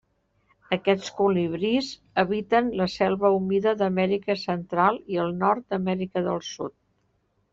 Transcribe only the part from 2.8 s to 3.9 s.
selva humida